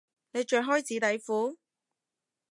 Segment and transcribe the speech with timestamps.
[0.31, 1.57] 你着開紙底褲？